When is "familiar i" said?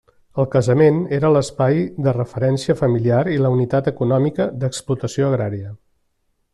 2.81-3.39